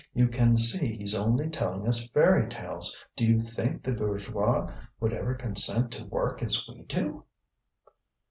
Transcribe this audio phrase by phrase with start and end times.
[0.15, 2.97] You can see he's only telling us fairy tales.
[3.15, 7.25] Do you think the bourgeois would ever consent to work as we do?"